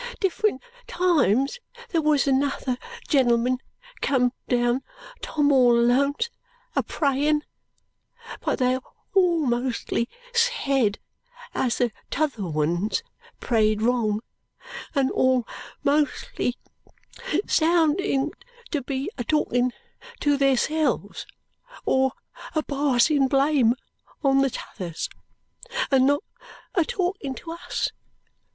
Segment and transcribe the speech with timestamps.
[0.19, 3.59] Different times there was other genlmen
[4.01, 4.81] come down
[5.21, 6.31] Tom all Alone's
[6.75, 7.43] a prayin,
[8.39, 8.79] but they
[9.13, 10.97] all mostly sed
[11.53, 13.03] as the t'other 'wuns
[13.39, 14.21] prayed wrong,
[14.95, 15.45] and all
[15.83, 16.57] mostly
[17.45, 18.31] sounded
[18.71, 19.71] to be a talking
[20.19, 21.27] to theirselves,
[21.85, 22.13] or
[22.55, 23.75] a passing blame
[24.23, 25.09] on the t'others,
[25.91, 26.23] and not
[26.73, 27.91] a talkin to us.